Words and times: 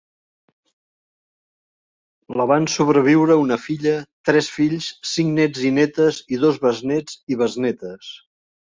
La 2.41 2.49
van 2.53 2.65
sobreviure 2.77 3.37
una 3.43 3.59
filla, 3.69 3.95
tres 4.31 4.51
fills, 4.57 4.91
cinc 5.15 5.33
nets 5.39 5.71
i 5.71 5.75
netes 5.81 6.25
i 6.39 6.45
dos 6.47 6.63
besnets 6.67 7.25
i 7.37 7.41
besnetes. 7.47 8.15